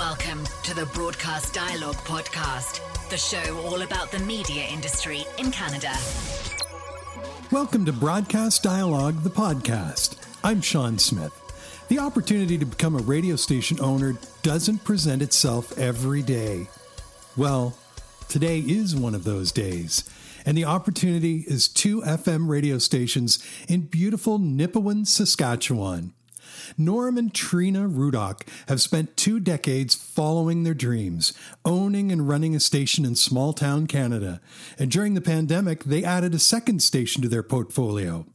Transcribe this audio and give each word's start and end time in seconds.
Welcome 0.00 0.46
to 0.62 0.74
the 0.74 0.86
Broadcast 0.94 1.52
Dialogue 1.52 1.96
Podcast, 1.96 2.80
the 3.10 3.18
show 3.18 3.58
all 3.66 3.82
about 3.82 4.10
the 4.10 4.18
media 4.20 4.64
industry 4.64 5.26
in 5.36 5.50
Canada. 5.50 5.92
Welcome 7.52 7.84
to 7.84 7.92
Broadcast 7.92 8.62
Dialogue, 8.62 9.22
the 9.24 9.28
podcast. 9.28 10.16
I'm 10.42 10.62
Shawn 10.62 10.98
Smith. 10.98 11.34
The 11.88 11.98
opportunity 11.98 12.56
to 12.56 12.64
become 12.64 12.94
a 12.96 13.02
radio 13.02 13.36
station 13.36 13.78
owner 13.78 14.14
doesn't 14.42 14.84
present 14.84 15.20
itself 15.20 15.78
every 15.78 16.22
day. 16.22 16.68
Well, 17.36 17.76
today 18.26 18.60
is 18.60 18.96
one 18.96 19.14
of 19.14 19.24
those 19.24 19.52
days, 19.52 20.08
and 20.46 20.56
the 20.56 20.64
opportunity 20.64 21.44
is 21.46 21.68
two 21.68 22.00
FM 22.00 22.48
radio 22.48 22.78
stations 22.78 23.38
in 23.68 23.82
beautiful 23.82 24.38
Nipawin, 24.38 25.06
Saskatchewan. 25.06 26.14
Norm 26.76 27.18
and 27.18 27.32
Treana 27.32 27.90
Rudock 27.90 28.46
have 28.68 28.80
spent 28.80 29.16
two 29.16 29.40
decades 29.40 29.94
following 29.94 30.62
their 30.62 30.74
dreams, 30.74 31.32
owning 31.64 32.10
and 32.12 32.28
running 32.28 32.54
a 32.54 32.60
station 32.60 33.04
in 33.04 33.14
small 33.14 33.52
town 33.52 33.86
Canada. 33.86 34.40
And 34.78 34.90
during 34.90 35.14
the 35.14 35.20
pandemic, 35.20 35.84
they 35.84 36.04
added 36.04 36.34
a 36.34 36.38
second 36.38 36.82
station 36.82 37.22
to 37.22 37.28
their 37.28 37.42
portfolio. 37.42 38.26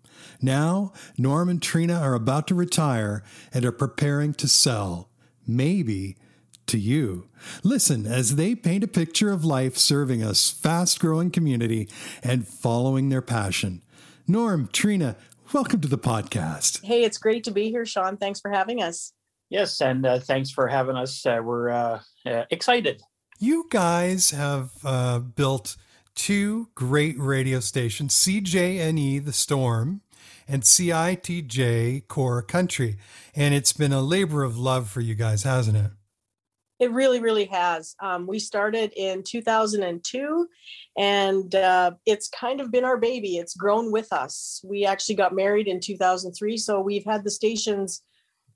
Now, 0.42 0.94
Norm 1.18 1.50
and 1.50 1.62
Treana 1.62 2.00
are 2.02 2.14
about 2.14 2.48
to 2.48 2.56
retire 2.56 3.24
and 3.54 3.66
are 3.66 3.72
preparing 3.72 4.34
to 4.36 4.48
sell. 4.48 5.10
Maybe 5.48 6.18
to 6.68 6.78
you. 6.80 7.28
Listen 7.64 8.08
as 8.08 8.36
they 8.36 8.56
paint 8.56 8.84
a 8.84 8.88
picture 8.88 9.32
of 9.32 9.46
life 9.46 9.78
serving 9.78 10.24
a 10.24 10.34
fast 10.34 11.00
growing 11.00 11.30
community 11.30 11.88
and 12.24 12.48
following 12.48 13.10
their 13.10 13.22
passion. 13.22 13.82
Norm, 14.28 14.68
Treana, 14.70 15.16
welcome 15.54 15.82
to 15.82 15.88
the 15.88 15.98
podcast. 15.98 16.84
Hey, 16.84 17.04
it's 17.04 17.18
great 17.18 17.44
to 17.46 17.52
be 17.52 17.70
here, 17.70 17.86
Shawn. 17.86 18.18
Thanks 18.18 18.40
for 18.40 18.52
having 18.52 18.82
us. 18.82 19.14
Yes, 19.50 19.82
and 19.82 20.06
uh, 20.06 20.20
thanks 20.20 20.50
for 20.50 20.68
having 20.68 20.96
us. 20.96 21.26
Uh, 21.26 21.40
we're 21.44 21.70
uh, 21.70 22.00
uh 22.26 22.44
excited. 22.50 23.02
You 23.40 23.68
guys 23.70 24.32
have 24.32 24.72
uh, 24.84 25.20
built 25.20 25.76
two 26.16 26.70
great 26.74 27.20
radio 27.20 27.60
stations 27.60 28.16
CJNE 28.16 29.24
The 29.26 29.34
Storm 29.34 30.02
and 30.48 30.64
CITJ 30.64 32.08
Core 32.08 32.42
Country. 32.42 32.98
And 33.36 33.54
it's 33.54 33.74
been 33.74 33.92
a 33.92 34.02
labor 34.02 34.44
of 34.44 34.58
love 34.58 34.90
for 34.90 35.02
you 35.02 35.16
guys, 35.16 35.44
hasn't 35.44 35.78
it? 35.78 35.92
It 36.80 36.92
really, 36.92 37.22
really 37.22 37.46
has. 37.46 37.96
Um, 38.02 38.28
we 38.28 38.38
started 38.38 38.92
in 38.98 39.24
2002, 39.24 40.48
and 40.98 41.56
uh, 41.56 41.92
it's 42.06 42.28
kind 42.28 42.60
of 42.60 42.72
been 42.72 42.84
our 42.84 42.98
baby. 42.98 43.38
It's 43.38 43.56
grown 43.56 43.92
with 43.92 44.12
us. 44.12 44.62
We 44.66 44.86
actually 44.86 45.16
got 45.16 45.34
married 45.34 45.68
in 45.68 45.80
2003, 45.80 46.58
so 46.58 46.82
we've 46.82 47.06
had 47.06 47.24
the 47.24 47.32
stations 47.32 48.02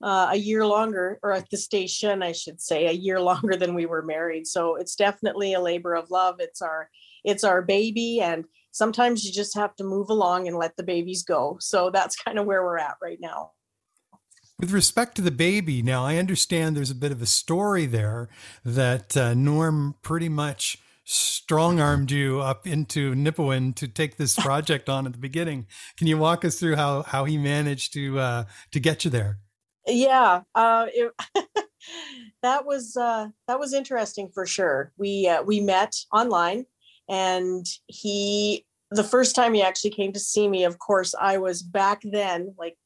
uh, 0.02 0.30
a 0.32 0.36
year 0.36 0.66
longer, 0.66 1.20
or 1.24 1.32
at 1.32 1.50
the 1.50 1.58
station, 1.58 2.22
I 2.22 2.34
should 2.34 2.60
say, 2.62 2.88
a 2.88 2.92
year 2.92 3.22
longer 3.22 3.56
than 3.56 3.74
we 3.74 3.86
were 3.86 4.02
married. 4.02 4.48
So 4.48 4.76
it's 4.76 4.96
definitely 4.96 5.54
a 5.54 5.62
labor 5.62 5.96
of 5.96 6.12
love. 6.12 6.36
It's 6.40 6.62
our, 6.62 6.90
it's 7.24 7.46
our 7.46 7.62
baby, 7.62 8.20
and 8.20 8.44
sometimes 8.72 9.24
you 9.24 9.32
just 9.32 9.56
have 9.56 9.76
to 9.78 9.86
move 9.86 10.10
along 10.10 10.48
and 10.48 10.58
let 10.58 10.76
the 10.76 10.84
babies 10.84 11.24
go. 11.24 11.58
So 11.62 11.90
that's 11.90 12.16
kind 12.22 12.38
of 12.38 12.46
where 12.46 12.64
we're 12.64 12.80
at 12.80 12.98
right 13.02 13.20
now. 13.22 13.52
With 14.60 14.72
respect 14.72 15.16
to 15.16 15.22
the 15.22 15.32
baby, 15.32 15.82
now 15.82 16.04
I 16.04 16.18
understand 16.18 16.76
there's 16.76 16.92
a 16.92 16.96
bit 16.96 17.14
of 17.14 17.22
a 17.22 17.26
story 17.26 17.86
there 17.86 18.28
that 18.66 19.16
uh, 19.16 19.34
Norm 19.34 19.96
pretty 20.02 20.28
much 20.28 20.78
strong 21.06 21.80
armed 21.80 22.12
you 22.12 22.42
up 22.42 22.68
into 22.68 23.16
Nipawin 23.16 23.74
to 23.76 23.88
take 23.88 24.18
this 24.18 24.36
project 24.40 24.90
on 24.90 25.06
at 25.06 25.14
the 25.14 25.18
beginning. 25.18 25.66
Can 25.96 26.08
you 26.08 26.18
walk 26.18 26.44
us 26.44 26.60
through 26.60 26.76
how 26.76 27.04
how 27.04 27.24
he 27.24 27.38
managed 27.38 27.94
to 27.94 28.20
uh, 28.20 28.44
to 28.72 28.80
get 28.82 29.06
you 29.06 29.12
there? 29.12 29.40
Yeah, 29.88 30.42
uh, 30.54 30.88
it, 30.94 31.14
that 32.44 32.66
was 32.66 32.98
uh, 32.98 33.30
that 33.48 33.60
was 33.62 33.74
interesting 33.74 34.30
for 34.34 34.46
sure. 34.46 34.92
We 34.98 35.26
uh, 35.26 35.42
we 35.42 35.62
met 35.62 35.96
online, 36.12 36.66
and 37.08 37.66
he 37.88 38.66
the 38.92 39.06
first 39.06 39.36
time 39.36 39.54
he 39.54 39.62
actually 39.62 39.92
came 39.92 40.12
to 40.12 40.20
see 40.20 40.50
me. 40.50 40.66
Of 40.66 40.80
course, 40.80 41.16
I 41.20 41.38
was 41.38 41.64
back 41.64 42.02
then 42.04 42.56
like 42.58 42.78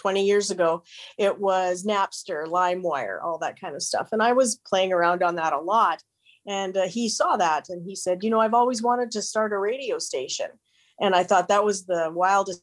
20 0.00 0.24
years 0.24 0.50
ago, 0.50 0.82
it 1.18 1.38
was 1.38 1.84
Napster, 1.84 2.46
LimeWire, 2.46 3.22
all 3.22 3.38
that 3.38 3.60
kind 3.60 3.74
of 3.74 3.82
stuff. 3.82 4.08
And 4.12 4.22
I 4.22 4.32
was 4.32 4.60
playing 4.66 4.92
around 4.92 5.22
on 5.22 5.36
that 5.36 5.52
a 5.52 5.60
lot. 5.60 6.02
And 6.46 6.76
uh, 6.76 6.88
he 6.88 7.08
saw 7.08 7.36
that 7.36 7.68
and 7.68 7.84
he 7.84 7.94
said, 7.94 8.24
You 8.24 8.30
know, 8.30 8.40
I've 8.40 8.54
always 8.54 8.82
wanted 8.82 9.10
to 9.12 9.22
start 9.22 9.52
a 9.52 9.58
radio 9.58 9.98
station. 9.98 10.48
And 11.00 11.14
I 11.14 11.22
thought 11.22 11.48
that 11.48 11.64
was 11.64 11.84
the 11.84 12.10
wildest 12.12 12.62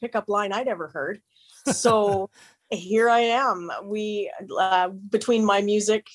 pickup 0.00 0.28
line 0.28 0.52
I'd 0.52 0.68
ever 0.68 0.88
heard. 0.88 1.20
So 1.66 2.30
here 2.70 3.08
I 3.08 3.20
am. 3.20 3.70
We, 3.84 4.30
uh, 4.58 4.88
between 4.88 5.44
my 5.44 5.60
music 5.60 6.06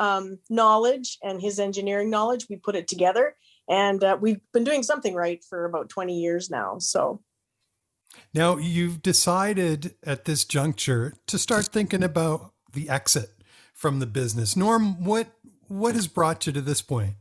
um, 0.00 0.38
knowledge 0.48 1.18
and 1.22 1.40
his 1.40 1.60
engineering 1.60 2.10
knowledge, 2.10 2.46
we 2.48 2.56
put 2.56 2.76
it 2.76 2.88
together. 2.88 3.36
And 3.68 4.02
uh, 4.02 4.16
we've 4.20 4.40
been 4.52 4.64
doing 4.64 4.82
something 4.82 5.14
right 5.14 5.44
for 5.48 5.66
about 5.66 5.90
20 5.90 6.18
years 6.18 6.50
now. 6.50 6.78
So 6.78 7.20
now, 8.34 8.56
you've 8.56 9.02
decided 9.02 9.94
at 10.04 10.24
this 10.24 10.44
juncture 10.44 11.14
to 11.26 11.38
start 11.38 11.66
thinking 11.66 12.02
about 12.02 12.52
the 12.72 12.88
exit 12.88 13.30
from 13.74 13.98
the 13.98 14.06
business. 14.06 14.56
Norm, 14.56 15.04
what 15.04 15.28
what 15.68 15.94
has 15.94 16.06
brought 16.06 16.46
you 16.46 16.52
to 16.52 16.60
this 16.60 16.82
point? 16.82 17.14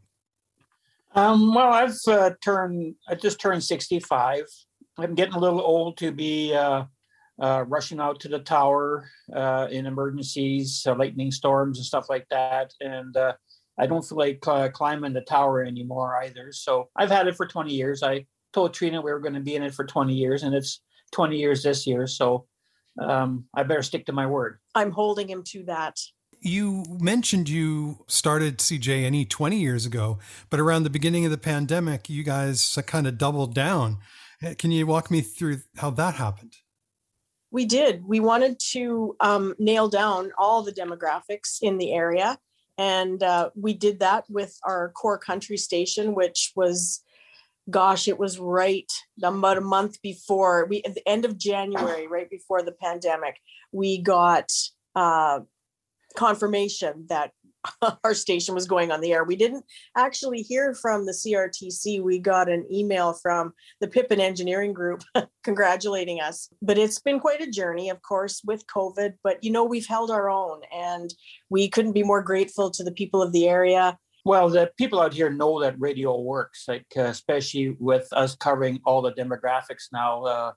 Um, 1.14 1.54
well, 1.54 1.74
I've 1.74 1.98
uh, 2.08 2.32
turned. 2.44 2.96
I 3.08 3.16
just 3.16 3.42
turned 3.42 3.64
sixty-five. 3.64 4.46
I'm 4.98 5.16
getting 5.16 5.36
a 5.36 5.40
little 5.40 5.62
old 5.62 5.98
to 5.98 6.12
be 6.12 6.54
uh, 6.54 6.86
uh, 7.42 7.66
rushing 7.68 8.00
out 8.00 8.20
to 8.22 8.30
the 8.30 8.40
tower 8.40 9.10
uh, 9.34 9.68
in 9.70 9.86
emergencies, 9.86 10.84
uh, 10.88 10.96
lightning 10.96 11.32
storms, 11.32 11.78
and 11.78 11.86
stuff 11.86 12.06
like 12.10 12.28
that. 12.30 12.74
And 12.80 13.16
uh, 13.18 13.34
I 13.78 13.88
don't 13.88 14.04
feel 14.04 14.18
like 14.18 14.42
climbing 14.74 15.14
the 15.14 15.22
tower 15.22 15.64
anymore 15.64 16.22
either. 16.24 16.52
So 16.52 16.90
I've 16.96 17.12
had 17.12 17.28
it 17.28 17.36
for 17.36 17.48
20 17.48 17.74
years. 17.74 18.04
I 18.04 18.26
told 18.54 18.74
Treana 18.74 19.04
we 19.04 19.12
were 19.12 19.20
going 19.20 19.34
to 19.34 19.40
be 19.40 19.56
in 19.56 19.64
it 19.64 19.74
for 19.74 19.86
20 19.86 20.14
years, 20.14 20.44
and 20.44 20.54
it's 20.54 20.82
20 21.12 21.38
years 21.38 21.64
this 21.64 21.86
year. 21.86 22.08
So 22.08 22.48
um, 23.00 23.46
I 23.54 23.64
better 23.64 23.84
stick 23.84 24.06
to 24.08 24.14
my 24.14 24.26
word. 24.26 24.60
I'm 24.76 24.92
holding 24.92 25.30
him 25.30 25.44
to 25.48 25.64
that. 25.66 25.98
You 26.42 26.84
mentioned 27.00 27.50
you 27.50 28.04
started 28.08 28.58
CJNE 28.58 29.30
20 29.30 29.60
years 29.60 29.86
ago, 29.86 30.18
but 30.50 30.60
around 30.60 30.84
the 30.84 30.90
beginning 30.90 31.26
of 31.26 31.32
the 31.32 31.38
pandemic, 31.38 32.10
you 32.10 32.24
guys 32.24 32.78
kind 32.88 33.06
of 33.06 33.18
doubled 33.18 33.54
down. 33.54 34.00
Can 34.58 34.72
you 34.72 34.88
walk 34.88 35.12
me 35.12 35.22
through 35.22 35.62
how 35.78 35.92
that 35.92 36.16
happened? 36.16 36.56
We 37.52 37.66
did. 37.66 38.04
We 38.06 38.20
wanted 38.22 38.60
to 38.72 39.16
um, 39.20 39.54
nail 39.60 39.88
down 39.88 40.32
all 40.38 40.64
the 40.64 40.72
demographics 40.72 41.60
in 41.62 41.78
the 41.78 41.94
area. 41.94 42.40
And 42.78 43.22
uh, 43.22 43.52
we 43.56 43.74
did 43.74 44.00
that 44.00 44.24
with 44.30 44.58
our 44.64 44.90
core 44.94 45.20
country 45.20 45.58
station, 45.58 46.16
which 46.16 46.54
was 46.56 47.04
gosh, 47.70 48.08
it 48.08 48.20
was 48.20 48.40
right 48.40 48.92
about 49.24 49.58
a 49.58 49.62
month 49.62 50.02
before 50.02 50.66
we 50.66 50.82
at 50.84 50.96
the 50.96 51.08
end 51.08 51.26
of 51.26 51.38
January, 51.38 52.08
right 52.08 52.30
before 52.30 52.64
the 52.64 52.72
pandemic, 52.72 53.38
we 53.72 54.02
got 54.02 54.52
uh, 54.96 55.40
confirmation 56.16 57.06
that 57.10 57.32
our 58.04 58.14
station 58.14 58.56
was 58.56 58.68
going 58.68 58.92
on 58.92 59.02
the 59.02 59.14
air. 59.14 59.24
We 59.24 59.36
didn't 59.36 59.66
actually 59.96 60.42
hear 60.42 60.74
from 60.74 61.06
the 61.06 61.12
CRTC. 61.12 62.02
We 62.02 62.20
got 62.20 62.50
an 62.50 62.66
email 62.72 63.14
from 63.14 63.54
the 63.80 63.88
Pippin 63.88 64.20
Engineering 64.20 64.74
Group 64.74 65.04
congratulating 65.44 66.20
us. 66.20 66.50
But 66.62 66.78
it's 66.78 67.00
been 67.00 67.20
quite 67.20 67.42
a 67.42 67.50
journey, 67.50 67.90
of 67.90 68.02
course, 68.02 68.42
with 68.44 68.66
COVID. 68.68 69.14
But 69.24 69.44
you 69.44 69.52
know, 69.52 69.64
we've 69.64 69.88
held 69.88 70.12
our 70.12 70.30
own 70.30 70.62
and 70.74 71.14
we 71.50 71.70
couldn't 71.70 71.94
be 71.94 72.04
more 72.04 72.22
grateful 72.22 72.72
to 72.72 72.84
the 72.84 72.92
people 72.92 73.22
of 73.22 73.32
the 73.32 73.48
area 73.48 73.98
well, 74.24 74.50
the 74.50 74.72
people 74.78 75.00
out 75.00 75.14
here 75.14 75.32
know 75.32 75.62
that 75.62 75.80
radio 75.80 76.20
works, 76.20 76.66
like 76.68 76.86
uh, 76.98 77.02
especially 77.02 77.76
with 77.80 78.08
us 78.12 78.36
covering 78.36 78.80
all 78.86 79.02
the 79.02 79.14
demographics 79.14 79.88
now. 79.92 80.24
Uh, 80.24 80.52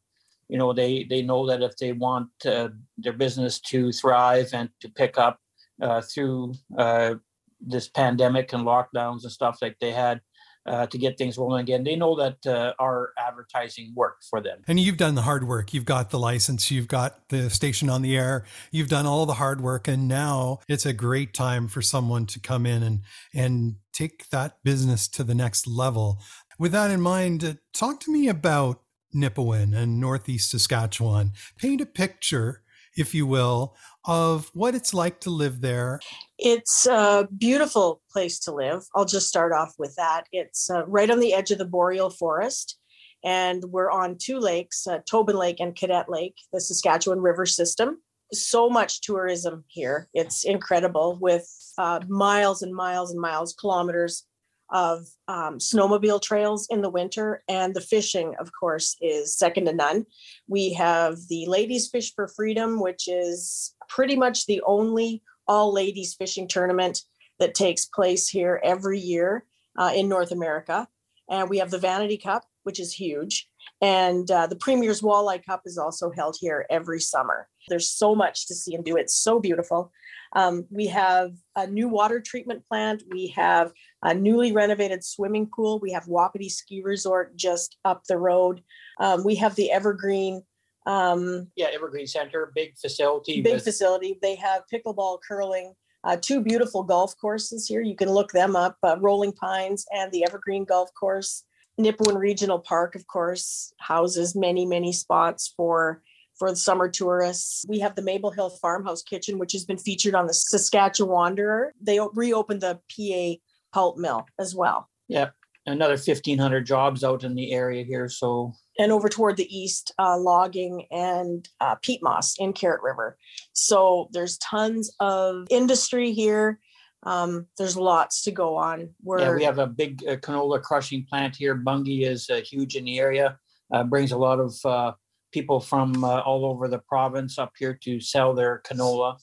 you 0.48 0.58
know, 0.58 0.72
they 0.72 1.04
they 1.04 1.22
know 1.22 1.46
that 1.46 1.62
if 1.62 1.76
they 1.76 1.92
want 1.92 2.28
uh, 2.44 2.68
their 2.98 3.14
business 3.14 3.60
to 3.60 3.92
thrive 3.92 4.50
and 4.52 4.68
to 4.80 4.88
pick 4.90 5.16
up 5.18 5.38
uh, 5.80 6.02
through 6.02 6.54
uh, 6.76 7.14
this 7.60 7.88
pandemic 7.88 8.52
and 8.52 8.64
lockdowns 8.64 9.22
and 9.22 9.32
stuff 9.32 9.58
like 9.62 9.76
they 9.80 9.92
had, 9.92 10.20
uh, 10.66 10.86
to 10.86 10.98
get 10.98 11.18
things 11.18 11.36
rolling 11.36 11.60
again. 11.60 11.84
They 11.84 11.96
know 11.96 12.16
that 12.16 12.46
uh, 12.46 12.72
our 12.78 13.12
advertising 13.18 13.92
worked 13.94 14.24
for 14.24 14.40
them. 14.40 14.62
And 14.66 14.80
you've 14.80 14.96
done 14.96 15.14
the 15.14 15.22
hard 15.22 15.46
work. 15.46 15.74
You've 15.74 15.84
got 15.84 16.10
the 16.10 16.18
license, 16.18 16.70
you've 16.70 16.88
got 16.88 17.28
the 17.28 17.50
station 17.50 17.90
on 17.90 18.02
the 18.02 18.16
air, 18.16 18.44
you've 18.70 18.88
done 18.88 19.06
all 19.06 19.26
the 19.26 19.34
hard 19.34 19.60
work. 19.60 19.88
And 19.88 20.08
now 20.08 20.60
it's 20.68 20.86
a 20.86 20.92
great 20.92 21.34
time 21.34 21.68
for 21.68 21.82
someone 21.82 22.26
to 22.26 22.40
come 22.40 22.66
in 22.66 22.82
and, 22.82 23.00
and 23.34 23.76
take 23.92 24.28
that 24.30 24.62
business 24.64 25.08
to 25.08 25.24
the 25.24 25.34
next 25.34 25.66
level. 25.66 26.20
With 26.58 26.72
that 26.72 26.90
in 26.90 27.00
mind, 27.00 27.44
uh, 27.44 27.54
talk 27.72 28.00
to 28.00 28.12
me 28.12 28.28
about 28.28 28.80
Nipawin 29.14 29.76
and 29.76 30.00
Northeast 30.00 30.50
Saskatchewan. 30.50 31.32
Paint 31.58 31.80
a 31.80 31.86
picture, 31.86 32.62
if 32.96 33.14
you 33.14 33.26
will, 33.26 33.76
of 34.06 34.50
what 34.54 34.74
it's 34.74 34.92
like 34.92 35.20
to 35.20 35.30
live 35.30 35.60
there. 35.60 36.00
It's 36.38 36.86
a 36.86 37.26
beautiful 37.36 38.02
place 38.10 38.38
to 38.40 38.52
live. 38.52 38.82
I'll 38.94 39.04
just 39.04 39.28
start 39.28 39.52
off 39.52 39.74
with 39.78 39.94
that. 39.96 40.24
It's 40.32 40.68
uh, 40.70 40.84
right 40.86 41.10
on 41.10 41.20
the 41.20 41.32
edge 41.32 41.50
of 41.50 41.58
the 41.58 41.64
boreal 41.64 42.10
forest, 42.10 42.78
and 43.24 43.64
we're 43.64 43.90
on 43.90 44.18
two 44.18 44.38
lakes, 44.38 44.86
uh, 44.86 44.98
Tobin 45.08 45.36
Lake 45.36 45.60
and 45.60 45.78
Codette 45.78 46.10
Lake, 46.10 46.36
the 46.52 46.60
Saskatchewan 46.60 47.20
River 47.20 47.46
system. 47.46 47.98
so 48.32 48.68
much 48.68 49.00
tourism 49.00 49.64
here. 49.68 50.08
It's 50.14 50.44
incredible 50.44 51.18
with 51.20 51.48
uh, 51.78 52.00
miles 52.08 52.62
and 52.62 52.74
miles 52.74 53.10
and 53.10 53.20
miles, 53.20 53.54
kilometers 53.54 54.26
of 54.70 55.06
um, 55.28 55.58
snowmobile 55.58 56.20
trails 56.22 56.66
in 56.70 56.82
the 56.82 56.90
winter. 56.90 57.42
And 57.48 57.74
the 57.74 57.80
fishing, 57.80 58.34
of 58.40 58.50
course, 58.58 58.96
is 59.00 59.36
second 59.36 59.66
to 59.66 59.72
none. 59.72 60.06
We 60.48 60.72
have 60.72 61.16
the 61.28 61.46
Ladies 61.46 61.88
Fish 61.88 62.12
for 62.14 62.28
Freedom, 62.28 62.80
which 62.80 63.06
is 63.06 63.73
pretty 63.88 64.16
much 64.16 64.46
the 64.46 64.62
only 64.66 65.22
all 65.46 65.72
ladies 65.72 66.14
fishing 66.14 66.48
tournament 66.48 67.00
that 67.38 67.54
takes 67.54 67.86
place 67.86 68.28
here 68.28 68.60
every 68.62 68.98
year 68.98 69.44
uh, 69.78 69.92
in 69.94 70.08
North 70.08 70.30
America. 70.30 70.88
And 71.28 71.48
we 71.48 71.58
have 71.58 71.70
the 71.70 71.78
Vanity 71.78 72.18
Cup, 72.18 72.44
which 72.64 72.78
is 72.78 72.92
huge. 72.92 73.48
And 73.80 74.30
uh, 74.30 74.46
the 74.46 74.56
Premier's 74.56 75.00
Walleye 75.00 75.44
Cup 75.44 75.62
is 75.64 75.78
also 75.78 76.10
held 76.10 76.36
here 76.38 76.66
every 76.70 77.00
summer. 77.00 77.48
There's 77.68 77.90
so 77.90 78.14
much 78.14 78.46
to 78.46 78.54
see 78.54 78.74
and 78.74 78.84
do. 78.84 78.96
It's 78.96 79.14
so 79.14 79.40
beautiful. 79.40 79.90
Um, 80.34 80.66
we 80.70 80.86
have 80.88 81.32
a 81.56 81.66
new 81.66 81.88
water 81.88 82.20
treatment 82.20 82.66
plant. 82.66 83.02
We 83.10 83.28
have 83.28 83.72
a 84.02 84.14
newly 84.14 84.52
renovated 84.52 85.04
swimming 85.04 85.48
pool. 85.54 85.78
We 85.78 85.92
have 85.92 86.08
Wapiti 86.08 86.48
Ski 86.48 86.82
Resort 86.82 87.36
just 87.36 87.76
up 87.84 88.04
the 88.04 88.18
road. 88.18 88.62
Um, 89.00 89.24
we 89.24 89.36
have 89.36 89.54
the 89.54 89.70
Evergreen. 89.70 90.42
Um, 90.86 91.48
yeah, 91.56 91.68
Evergreen 91.72 92.06
Center, 92.06 92.52
big 92.54 92.76
facility. 92.76 93.40
Big 93.42 93.54
with- 93.54 93.64
facility. 93.64 94.18
They 94.20 94.34
have 94.36 94.62
pickleball, 94.72 95.18
curling, 95.26 95.74
uh, 96.04 96.16
two 96.20 96.42
beautiful 96.42 96.82
golf 96.82 97.16
courses 97.18 97.66
here. 97.66 97.80
You 97.80 97.96
can 97.96 98.10
look 98.10 98.32
them 98.32 98.54
up 98.56 98.76
uh, 98.82 98.96
Rolling 99.00 99.32
Pines 99.32 99.86
and 99.92 100.12
the 100.12 100.24
Evergreen 100.24 100.64
Golf 100.64 100.92
Course. 100.94 101.44
Nipawin 101.80 102.18
Regional 102.18 102.60
Park, 102.60 102.94
of 102.94 103.06
course, 103.06 103.72
houses 103.78 104.36
many, 104.36 104.64
many 104.64 104.92
spots 104.92 105.52
for 105.56 106.02
for 106.38 106.50
the 106.50 106.56
summer 106.56 106.88
tourists. 106.88 107.64
We 107.68 107.78
have 107.80 107.94
the 107.94 108.02
Maple 108.02 108.30
Hill 108.30 108.50
Farmhouse 108.50 109.02
Kitchen, 109.02 109.38
which 109.38 109.52
has 109.52 109.64
been 109.64 109.78
featured 109.78 110.14
on 110.14 110.26
the 110.26 110.34
Saskatchewan 110.34 111.10
Wanderer. 111.12 111.72
They 111.80 112.00
reopened 112.12 112.60
the 112.60 112.80
PA 112.90 113.40
pulp 113.72 113.98
mill 113.98 114.26
as 114.38 114.54
well. 114.54 114.88
Yep. 115.08 115.34
another 115.66 115.94
1,500 115.94 116.66
jobs 116.66 117.04
out 117.04 117.24
in 117.24 117.34
the 117.34 117.52
area 117.52 117.84
here. 117.84 118.08
So 118.08 118.52
and 118.78 118.92
over 118.92 119.08
toward 119.08 119.36
the 119.36 119.56
east, 119.56 119.92
uh, 119.98 120.18
logging 120.18 120.86
and 120.90 121.48
uh, 121.60 121.76
peat 121.76 122.02
moss 122.02 122.36
in 122.38 122.52
Carrot 122.52 122.82
River. 122.82 123.16
So 123.52 124.08
there's 124.12 124.38
tons 124.38 124.94
of 125.00 125.46
industry 125.50 126.12
here. 126.12 126.58
Um, 127.04 127.46
there's 127.58 127.76
lots 127.76 128.22
to 128.22 128.30
go 128.30 128.56
on. 128.56 128.90
We're, 129.02 129.20
yeah, 129.20 129.34
we 129.34 129.44
have 129.44 129.58
a 129.58 129.66
big 129.66 130.02
uh, 130.08 130.16
canola 130.16 130.62
crushing 130.62 131.04
plant 131.08 131.36
here. 131.36 131.54
Bunge 131.54 132.02
is 132.02 132.30
uh, 132.30 132.40
huge 132.40 132.76
in 132.76 132.84
the 132.84 132.98
area. 132.98 133.38
Uh, 133.72 133.84
brings 133.84 134.12
a 134.12 134.18
lot 134.18 134.40
of 134.40 134.54
uh, 134.64 134.92
people 135.32 135.60
from 135.60 136.02
uh, 136.04 136.20
all 136.20 136.46
over 136.46 136.68
the 136.68 136.78
province 136.78 137.38
up 137.38 137.52
here 137.58 137.78
to 137.82 138.00
sell 138.00 138.34
their 138.34 138.62
canola. 138.66 139.18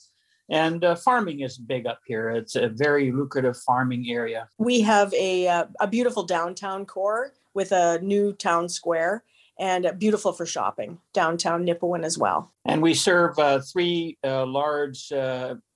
And 0.50 0.84
uh, 0.84 0.96
farming 0.96 1.40
is 1.40 1.58
big 1.58 1.88
up 1.88 2.02
here. 2.06 2.30
It's 2.30 2.56
a 2.56 2.68
very 2.68 3.12
lucrative 3.12 3.58
farming 3.58 4.08
area. 4.10 4.50
We 4.58 4.82
have 4.82 5.14
a, 5.14 5.48
uh, 5.48 5.66
a 5.80 5.88
beautiful 5.88 6.24
downtown 6.24 6.86
core 6.86 7.34
with 7.54 7.72
a 7.72 8.00
new 8.02 8.34
town 8.34 8.68
square 8.68 9.24
and 9.62 9.86
uh, 9.86 9.94
beautiful 9.94 10.34
for 10.34 10.46
shopping 10.46 11.00
downtown 11.14 11.66
Nipawin 11.66 12.04
as 12.04 12.18
well. 12.18 12.52
And 12.66 12.82
we 12.82 12.94
serve 12.94 13.40
uh, 13.40 13.62
three 13.62 14.18
uh, 14.26 14.46
large 14.46 15.12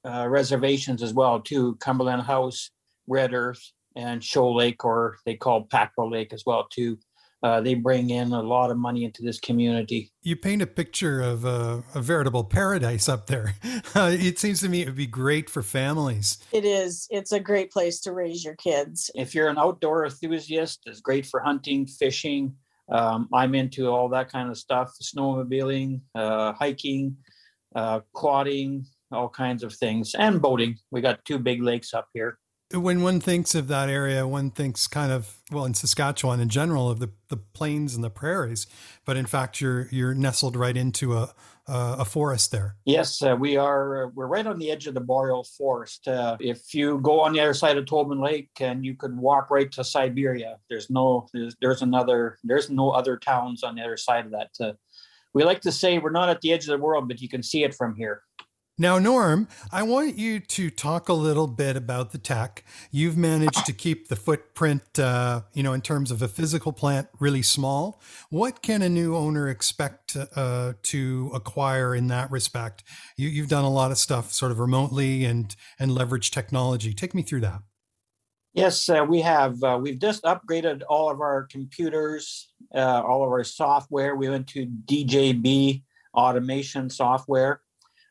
reservations 0.04 1.02
as 1.02 1.14
well, 1.14 1.40
too 1.40 1.76
Cumberland 1.76 2.24
House, 2.24 2.72
Red 3.08 3.34
Earth, 3.34 3.72
and 3.96 4.22
Shoal 4.22 4.56
Lake, 4.58 4.84
or 4.84 5.18
they 5.26 5.36
call 5.36 5.68
Packrell 5.68 6.12
Lake 6.12 6.34
as 6.34 6.44
well, 6.46 6.68
too 6.70 6.98
uh, 7.46 7.62
they 7.62 7.76
bring 7.76 8.10
in 8.10 8.32
a 8.34 8.42
lot 8.42 8.72
of 8.72 8.78
money 8.78 9.04
into 9.04 9.22
this 9.22 9.40
community. 9.40 10.12
You 10.24 10.36
paint 10.36 10.64
a 10.64 10.68
picture 10.68 11.22
of 11.22 11.46
a, 11.46 11.84
a 11.94 12.02
veritable 12.02 12.44
paradise 12.44 13.08
up 13.08 13.28
there. 13.28 13.56
Uh, 13.94 14.12
it 14.12 14.38
seems 14.38 14.60
to 14.60 14.68
me 14.68 14.82
it 14.82 14.88
would 14.88 14.96
be 14.96 15.08
great 15.08 15.50
for 15.50 15.62
families. 15.62 16.38
It 16.52 16.66
is. 16.66 17.08
It's 17.10 17.32
a 17.32 17.40
great 17.40 17.72
place 17.72 18.02
to 18.02 18.12
raise 18.12 18.44
your 18.44 18.56
kids. 18.56 19.10
If 19.16 19.34
you're 19.34 19.48
an 19.48 19.58
outdoor 19.58 20.06
enthusiast, 20.06 20.82
it's 20.86 21.00
great 21.00 21.26
for 21.26 21.40
hunting, 21.40 21.86
fishing. 21.86 22.56
Um, 22.90 23.30
I'm 23.34 23.56
into 23.56 23.88
all 23.88 24.10
that 24.10 24.32
kind 24.32 24.50
of 24.50 24.58
stuff: 24.58 24.94
snowmobiling, 25.02 26.02
uh, 26.14 26.54
hiking, 26.54 27.18
uh, 27.76 28.02
quadding, 28.14 28.86
all 29.12 29.30
kinds 29.30 29.64
of 29.64 29.74
things, 29.74 30.16
and 30.16 30.42
boating. 30.42 30.78
We 30.92 31.02
got 31.02 31.24
two 31.26 31.40
big 31.40 31.62
lakes 31.62 31.94
up 31.94 32.08
here 32.14 32.38
when 32.74 33.04
one 33.04 33.20
thinks 33.20 33.54
of 33.56 33.68
that 33.68 33.90
area, 33.90 34.28
one 34.28 34.50
thinks 34.50 34.88
kind 34.88 35.12
of 35.12 35.38
well 35.52 35.66
in 35.66 35.74
Saskatchewan 35.74 36.40
in 36.40 36.50
general 36.50 36.90
of 36.90 37.00
the, 37.00 37.12
the 37.30 37.38
plains 37.38 37.96
and 37.96 38.04
the 38.04 38.10
prairies, 38.10 38.68
but 39.06 39.18
in 39.18 39.26
fact 39.26 39.62
you're 39.62 39.88
you're 39.92 40.14
nestled 40.14 40.56
right 40.56 40.76
into 40.76 41.16
a 41.16 41.34
a, 41.68 41.98
a 42.00 42.06
forest 42.06 42.52
there. 42.52 42.76
Yes, 42.86 43.22
uh, 43.22 43.36
we 43.40 43.58
are. 43.58 44.06
Uh, 44.06 44.10
we're 44.14 44.28
right 44.28 44.46
on 44.46 44.60
the 44.60 44.72
edge 44.72 44.88
of 44.88 44.94
the 44.94 45.02
boreal 45.02 45.44
forest. 45.44 46.08
Uh, 46.08 46.38
if 46.40 46.74
you 46.74 47.00
go 47.00 47.20
on 47.22 47.34
the 47.34 47.40
other 47.40 47.54
side 47.54 47.78
of 47.78 47.86
Tobin 47.86 48.22
Lake, 48.22 48.50
and 48.60 48.86
you 48.86 48.96
could 48.96 49.18
walk 49.18 49.50
right 49.50 49.72
to 49.72 49.84
Siberia. 49.84 50.58
There's 50.70 50.90
no 50.90 51.28
there's, 51.34 51.56
there's 51.62 51.82
another 51.82 52.38
there's 52.44 52.70
no 52.70 52.92
other 52.92 53.18
towns 53.18 53.64
on 53.64 53.76
the 53.76 53.82
other 53.82 53.98
side 53.98 54.26
of 54.26 54.32
that. 54.32 54.50
Uh, 54.60 54.74
we 55.34 55.44
like 55.44 55.62
to 55.62 55.72
say 55.72 55.98
we're 55.98 56.12
not 56.12 56.30
at 56.30 56.42
the 56.42 56.54
edge 56.54 56.64
of 56.64 56.78
the 56.78 56.84
world, 56.84 57.08
but 57.08 57.22
you 57.22 57.30
can 57.30 57.44
see 57.44 57.64
it 57.64 57.74
from 57.74 57.96
here. 57.96 58.22
Now, 58.78 59.00
Norm, 59.00 59.48
I 59.72 59.84
want 59.84 60.18
you 60.18 60.42
to 60.42 60.70
talk 60.70 61.08
a 61.08 61.14
little 61.14 61.48
bit 61.48 61.78
about 61.78 62.12
the 62.12 62.18
tech. 62.18 62.66
You've 62.92 63.16
managed 63.16 63.66
to 63.68 63.72
keep 63.72 64.10
the 64.10 64.18
footprint, 64.18 65.00
uh, 65.00 65.44
you 65.54 65.64
know, 65.64 65.72
in 65.72 65.80
terms 65.80 66.12
of 66.12 66.22
a 66.22 66.28
physical 66.28 66.74
plant, 66.74 67.08
really 67.18 67.42
small. 67.42 68.02
What 68.30 68.62
can 68.62 68.82
a 68.82 68.90
new 68.90 69.16
owner 69.16 69.48
expect 69.48 70.18
uh, 70.36 70.74
to 70.84 71.32
acquire 71.34 71.96
in 71.96 72.08
that 72.08 72.30
respect? 72.30 72.84
You, 73.16 73.42
have 73.42 73.50
done 73.50 73.64
a 73.64 73.72
lot 73.72 73.92
of 73.92 73.98
stuff, 73.98 74.34
sort 74.34 74.52
of 74.52 74.60
remotely, 74.60 75.24
and 75.24 75.56
and 75.80 75.96
leverage 75.96 76.32
technology. 76.32 76.94
Take 76.94 77.16
me 77.16 77.22
through 77.22 77.42
that. 77.42 77.62
Yes, 78.54 78.90
uh, 78.90 79.06
we 79.08 79.22
have. 79.22 79.64
Uh, 79.64 79.80
we've 79.82 80.00
just 80.00 80.22
upgraded 80.24 80.82
all 80.90 81.10
of 81.10 81.22
our 81.22 81.48
computers, 81.50 82.52
uh, 82.74 83.02
all 83.02 83.24
of 83.24 83.30
our 83.30 83.46
software. 83.46 84.18
We 84.18 84.28
went 84.28 84.48
to 84.48 84.66
DJB 84.66 85.82
automation 86.14 86.90
software 86.90 87.62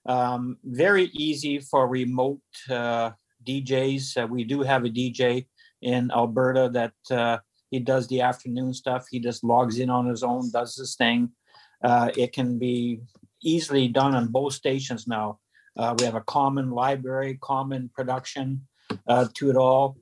um, 0.07 0.59
very 0.65 1.05
easy 1.13 1.59
for 1.59 1.89
remote 1.89 2.41
uh, 2.71 3.11
DJs. 3.47 4.23
Uh, 4.23 4.27
we 4.27 4.45
do 4.45 4.63
have 4.63 4.85
a 4.85 4.91
DJ 4.91 5.47
in 5.83 6.11
Alberta 6.11 6.71
that 6.73 6.93
uh, 7.11 7.39
he 7.71 7.79
does 7.81 8.07
the 8.09 8.21
afternoon 8.21 8.73
stuff. 8.73 9.07
He 9.11 9.19
just 9.19 9.45
logs 9.45 9.79
in 9.79 9.91
on 9.91 10.07
his 10.07 10.23
own, 10.23 10.51
does 10.51 10.77
his 10.77 10.97
thing. 10.97 11.31
Uh, 11.83 12.11
it 12.17 12.33
can 12.33 12.59
be 12.59 13.01
easily 13.43 13.89
done 13.89 14.15
on 14.15 14.29
both 14.29 14.55
stations 14.55 15.07
now. 15.07 15.39
We 15.77 16.05
have 16.05 16.15
a 16.15 16.23
common 16.23 16.71
library, 16.71 17.39
common 17.43 17.91
production 17.95 18.67
to 19.09 19.51
it 19.51 19.57
all 19.57 19.97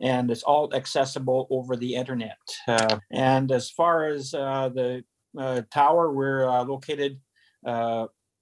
and 0.00 0.30
it's 0.30 0.42
all 0.42 0.72
accessible 0.74 1.46
over 1.50 1.76
the 1.76 1.94
internet. 1.94 2.38
Uh, 2.66 2.98
and 3.10 3.52
as 3.52 3.70
far 3.70 4.06
as 4.06 4.34
uh, 4.34 4.70
the 4.70 5.04
uh, 5.38 5.62
tower, 5.72 6.10
we're 6.12 6.46
located 6.62 7.20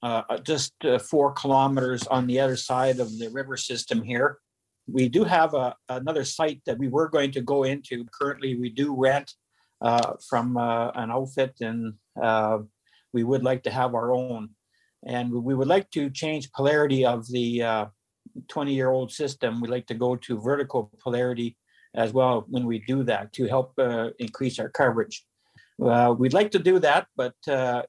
uh, 0.00 0.23
uh, 0.31 0.38
just 0.38 0.73
uh, 0.85 0.99
four 0.99 1.33
kilometers 1.33 2.07
on 2.07 2.26
the 2.28 2.38
other 2.38 2.57
side 2.57 3.00
of 3.00 3.19
the 3.19 3.28
river 3.31 3.57
system 3.57 4.00
here. 4.00 4.38
We 4.87 5.09
do 5.09 5.25
have 5.25 5.55
a, 5.55 5.75
another 5.88 6.25
site 6.25 6.62
that 6.67 6.78
we 6.78 6.87
were 6.87 7.09
going 7.09 7.33
to 7.33 7.40
go 7.40 7.64
into. 7.64 8.05
Currently, 8.12 8.55
we 8.57 8.71
do 8.71 8.95
rent 8.95 9.33
uh, 9.81 10.12
from 10.28 10.57
uh, 10.57 10.90
an 10.95 11.11
outfit, 11.11 11.57
and 11.61 11.95
uh, 12.23 12.59
we 13.12 13.25
would 13.25 13.43
like 13.43 13.64
to 13.64 13.71
have 13.71 13.95
our 13.95 14.12
own. 14.12 14.50
And 15.05 15.33
we 15.33 15.55
would 15.55 15.69
like 15.69 15.90
to 15.90 16.11
change 16.11 16.52
polarity 16.52 17.05
of 17.05 17.26
the 17.28 17.88
20 18.49 18.75
year 18.75 18.90
old 18.90 19.12
system. 19.12 19.61
We'd 19.61 19.71
like 19.71 19.87
to 19.88 19.95
go 19.95 20.14
to 20.14 20.40
vertical 20.40 20.93
polarity 21.02 21.57
as 21.95 22.12
well 22.12 22.45
when 22.49 22.67
we 22.67 22.78
do 22.81 23.02
that 23.05 23.33
to 23.33 23.47
help 23.47 23.78
increase 24.19 24.59
our 24.61 24.69
coverage. 24.69 25.25
we'd 25.78 26.35
like 26.35 26.52
to 26.52 26.59
do 26.59 26.78
that, 26.81 27.07
but 27.17 27.35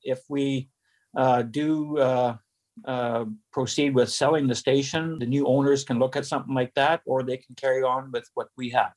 if 0.04 0.20
we 0.28 0.70
uh, 1.16 1.42
do 1.44 1.98
uh, 1.98 2.38
uh, 2.86 3.26
proceed 3.52 3.94
with 3.94 4.10
selling 4.10 4.48
the 4.48 4.56
station, 4.56 5.20
the 5.20 5.26
new 5.26 5.46
owners 5.46 5.84
can 5.84 6.00
look 6.00 6.16
at 6.16 6.26
something 6.26 6.54
like 6.54 6.74
that, 6.76 7.02
or 7.06 7.24
they 7.24 7.38
can 7.38 7.56
carry 7.56 7.84
on 7.84 8.12
with 8.12 8.30
what 8.36 8.48
we 8.58 8.70
have. 8.70 8.94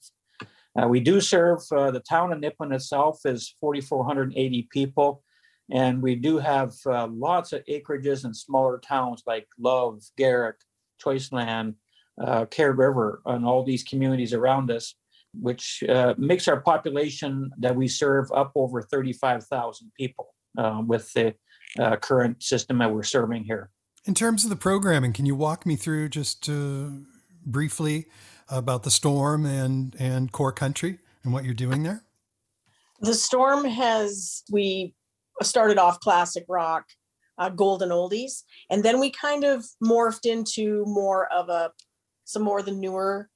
Uh, 0.80 0.88
we 0.88 1.00
do 1.00 1.20
serve 1.20 1.60
uh, 1.72 1.90
the 1.90 2.00
town 2.00 2.32
of 2.32 2.38
Nipawin 2.38 2.74
itself 2.74 3.20
is 3.24 3.54
4,480 3.60 4.68
people, 4.70 5.22
and 5.70 6.02
we 6.02 6.14
do 6.14 6.38
have 6.38 6.72
uh, 6.86 7.08
lots 7.08 7.52
of 7.52 7.64
acreages 7.66 8.24
in 8.24 8.32
smaller 8.32 8.78
towns 8.78 9.22
like 9.26 9.46
Love, 9.58 10.00
Garrick, 10.16 10.56
Choiceland, 11.04 11.74
uh, 12.22 12.46
Carrot 12.46 12.76
River, 12.76 13.20
and 13.26 13.44
all 13.44 13.64
these 13.64 13.82
communities 13.82 14.32
around 14.32 14.70
us, 14.70 14.94
which 15.34 15.82
makes 16.18 16.46
our 16.46 16.60
population 16.60 17.50
that 17.58 17.74
we 17.74 17.88
serve 17.88 18.30
up 18.32 18.52
over 18.54 18.82
35,000 18.82 19.90
people 19.98 20.34
with 20.86 21.10
the 21.14 21.34
uh, 21.78 21.96
current 21.96 22.42
system 22.42 22.78
that 22.78 22.92
we're 22.92 23.02
serving 23.02 23.44
here. 23.44 23.70
In 24.04 24.14
terms 24.14 24.44
of 24.44 24.50
the 24.50 24.56
programming, 24.56 25.12
can 25.12 25.26
you 25.26 25.34
walk 25.34 25.64
me 25.64 25.76
through 25.76 26.08
just 26.08 26.48
uh, 26.48 26.88
briefly 27.46 28.06
about 28.48 28.82
the 28.82 28.90
storm 28.90 29.46
and 29.46 29.94
and 29.98 30.32
core 30.32 30.52
country 30.52 30.98
and 31.22 31.32
what 31.32 31.44
you're 31.44 31.54
doing 31.54 31.82
there? 31.82 32.02
The 33.00 33.14
storm 33.14 33.64
has 33.64 34.42
we 34.50 34.94
started 35.42 35.78
off 35.78 36.00
classic 36.00 36.44
rock. 36.48 36.86
uh, 37.38 37.48
golden 37.48 37.90
oldies, 37.90 38.42
and 38.70 38.82
then 38.84 39.00
we 39.00 39.10
kind 39.10 39.44
of 39.44 39.64
morphed 39.82 40.30
into 40.30 40.84
more 40.86 41.32
of 41.32 41.48
a 41.48 41.72
some 42.24 42.42
more 42.42 42.60
of 42.60 42.66
the 42.66 42.72
newer 42.72 43.28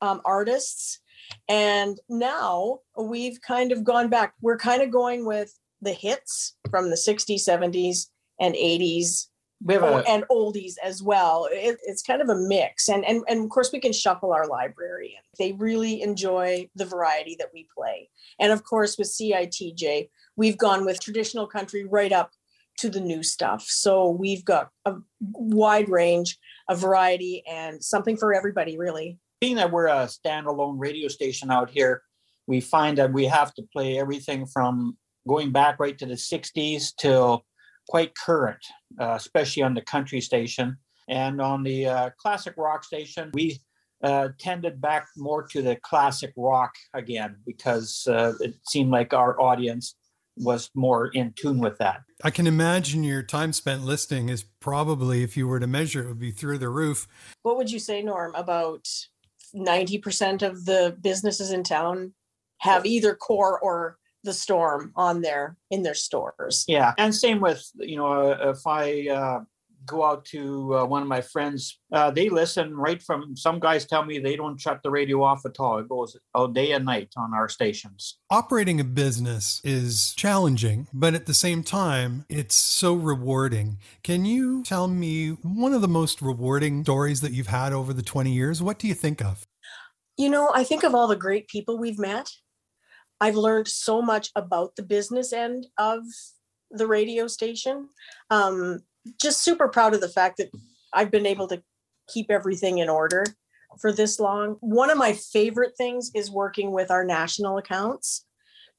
um, 0.00 0.20
artists. 0.24 1.00
And 1.48 1.98
now 2.08 2.80
we've 2.98 3.40
kind 3.40 3.72
of 3.72 3.84
gone 3.84 4.08
back. 4.08 4.34
We're 4.40 4.58
kind 4.58 4.82
of 4.82 4.90
going 4.90 5.24
with 5.24 5.58
the 5.84 5.92
hits 5.92 6.56
from 6.70 6.90
the 6.90 6.96
60s, 6.96 7.46
70s, 7.46 8.06
and 8.40 8.54
80s 8.54 9.28
We 9.64 9.74
have 9.74 9.82
oh, 9.84 9.98
a, 9.98 10.00
and 10.02 10.24
oldies 10.30 10.74
as 10.82 11.02
well. 11.02 11.48
It, 11.50 11.78
it's 11.84 12.02
kind 12.02 12.20
of 12.20 12.28
a 12.28 12.34
mix, 12.34 12.88
and 12.88 13.04
and 13.04 13.22
and 13.28 13.44
of 13.44 13.50
course 13.50 13.70
we 13.72 13.80
can 13.80 13.92
shuffle 13.92 14.32
our 14.32 14.46
library. 14.46 15.16
They 15.38 15.52
really 15.52 16.02
enjoy 16.02 16.68
the 16.74 16.84
variety 16.84 17.36
that 17.38 17.50
we 17.54 17.68
play, 17.76 18.10
and 18.40 18.52
of 18.52 18.64
course 18.64 18.98
with 18.98 19.08
CITJ, 19.08 20.08
we've 20.36 20.58
gone 20.58 20.84
with 20.84 21.00
traditional 21.00 21.46
country 21.46 21.84
right 21.84 22.12
up 22.12 22.32
to 22.78 22.90
the 22.90 23.00
new 23.00 23.22
stuff. 23.22 23.62
So 23.68 24.10
we've 24.10 24.44
got 24.44 24.70
a 24.84 24.96
wide 25.20 25.88
range, 25.88 26.38
a 26.68 26.74
variety, 26.74 27.44
and 27.48 27.82
something 27.82 28.16
for 28.16 28.34
everybody, 28.34 28.76
really. 28.76 29.18
being 29.40 29.56
that 29.56 29.70
we're 29.70 29.86
a 29.86 30.06
standalone 30.06 30.74
radio 30.78 31.08
station 31.08 31.50
out 31.52 31.70
here, 31.70 32.02
we 32.46 32.60
find 32.60 32.98
that 32.98 33.12
we 33.12 33.26
have 33.26 33.54
to 33.54 33.62
play 33.72 33.98
everything 33.98 34.46
from 34.46 34.96
going 35.26 35.52
back 35.52 35.78
right 35.78 35.98
to 35.98 36.06
the 36.06 36.14
60s 36.14 36.94
till 36.96 37.44
quite 37.88 38.14
current, 38.16 38.64
uh, 39.00 39.14
especially 39.16 39.62
on 39.62 39.74
the 39.74 39.82
country 39.82 40.20
station. 40.20 40.76
And 41.08 41.40
on 41.40 41.62
the 41.62 41.86
uh, 41.86 42.10
classic 42.18 42.54
rock 42.56 42.84
station, 42.84 43.30
we 43.34 43.60
uh, 44.02 44.28
tended 44.38 44.80
back 44.80 45.06
more 45.16 45.46
to 45.48 45.62
the 45.62 45.76
classic 45.76 46.32
rock 46.36 46.72
again 46.94 47.36
because 47.46 48.06
uh, 48.08 48.32
it 48.40 48.54
seemed 48.68 48.90
like 48.90 49.12
our 49.12 49.40
audience 49.40 49.96
was 50.36 50.70
more 50.74 51.08
in 51.08 51.32
tune 51.36 51.58
with 51.58 51.78
that. 51.78 52.02
I 52.22 52.30
can 52.30 52.46
imagine 52.46 53.04
your 53.04 53.22
time 53.22 53.52
spent 53.52 53.84
listening 53.84 54.28
is 54.28 54.44
probably, 54.60 55.22
if 55.22 55.36
you 55.36 55.46
were 55.46 55.60
to 55.60 55.66
measure, 55.66 56.02
it 56.02 56.08
would 56.08 56.18
be 56.18 56.32
through 56.32 56.58
the 56.58 56.68
roof. 56.68 57.06
What 57.42 57.56
would 57.56 57.70
you 57.70 57.78
say, 57.78 58.02
Norm? 58.02 58.34
About 58.34 58.88
ninety 59.52 59.98
percent 59.98 60.42
of 60.42 60.64
the 60.64 60.96
businesses 61.00 61.52
in 61.52 61.62
town 61.62 62.14
have 62.58 62.84
either 62.84 63.14
core 63.14 63.60
or 63.60 63.98
the 64.24 64.32
storm 64.32 64.92
on 64.96 65.20
their 65.20 65.56
in 65.70 65.82
their 65.82 65.94
stores. 65.94 66.64
Yeah, 66.66 66.92
and 66.98 67.14
same 67.14 67.40
with 67.40 67.64
you 67.76 67.96
know 67.96 68.06
uh, 68.06 68.50
if 68.50 68.66
I 68.66 69.08
uh, 69.08 69.40
go 69.86 70.04
out 70.04 70.24
to 70.26 70.76
uh, 70.76 70.84
one 70.84 71.02
of 71.02 71.08
my 71.08 71.20
friends, 71.20 71.78
uh, 71.92 72.10
they 72.10 72.28
listen 72.28 72.76
right 72.76 73.02
from. 73.02 73.36
Some 73.36 73.60
guys 73.60 73.84
tell 73.86 74.04
me 74.04 74.18
they 74.18 74.36
don't 74.36 74.60
shut 74.60 74.82
the 74.82 74.90
radio 74.90 75.22
off 75.22 75.44
at 75.44 75.60
all. 75.60 75.78
It 75.78 75.88
goes 75.88 76.16
all 76.34 76.48
day 76.48 76.72
and 76.72 76.84
night 76.84 77.12
on 77.16 77.34
our 77.34 77.48
stations. 77.48 78.18
Operating 78.30 78.80
a 78.80 78.84
business 78.84 79.60
is 79.64 80.14
challenging, 80.16 80.88
but 80.92 81.14
at 81.14 81.26
the 81.26 81.34
same 81.34 81.62
time, 81.62 82.24
it's 82.28 82.54
so 82.54 82.94
rewarding. 82.94 83.78
Can 84.02 84.24
you 84.24 84.62
tell 84.62 84.88
me 84.88 85.30
one 85.42 85.72
of 85.72 85.82
the 85.82 85.88
most 85.88 86.22
rewarding 86.22 86.82
stories 86.82 87.20
that 87.20 87.32
you've 87.32 87.48
had 87.48 87.72
over 87.72 87.92
the 87.92 88.02
20 88.02 88.32
years? 88.32 88.62
What 88.62 88.78
do 88.78 88.88
you 88.88 88.94
think 88.94 89.22
of? 89.22 89.46
You 90.16 90.30
know, 90.30 90.50
I 90.54 90.62
think 90.62 90.84
of 90.84 90.94
all 90.94 91.08
the 91.08 91.16
great 91.16 91.48
people 91.48 91.76
we've 91.76 91.98
met. 91.98 92.30
I've 93.20 93.36
learned 93.36 93.68
so 93.68 94.02
much 94.02 94.30
about 94.36 94.76
the 94.76 94.82
business 94.82 95.32
end 95.32 95.66
of 95.78 96.02
the 96.70 96.86
radio 96.86 97.26
station. 97.26 97.88
Um, 98.30 98.80
just 99.20 99.42
super 99.42 99.68
proud 99.68 99.94
of 99.94 100.00
the 100.00 100.08
fact 100.08 100.38
that 100.38 100.50
I've 100.92 101.10
been 101.10 101.26
able 101.26 101.48
to 101.48 101.62
keep 102.08 102.30
everything 102.30 102.78
in 102.78 102.88
order 102.88 103.24
for 103.80 103.92
this 103.92 104.20
long. 104.20 104.56
One 104.60 104.90
of 104.90 104.98
my 104.98 105.12
favorite 105.12 105.76
things 105.76 106.10
is 106.14 106.30
working 106.30 106.72
with 106.72 106.90
our 106.90 107.04
national 107.04 107.58
accounts 107.58 108.24